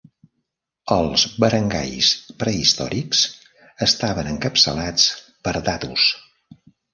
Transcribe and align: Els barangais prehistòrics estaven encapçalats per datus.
Els 0.93 1.25
barangais 1.43 2.09
prehistòrics 2.43 3.21
estaven 3.87 4.31
encapçalats 4.33 5.07
per 5.47 5.55
datus. 5.71 6.09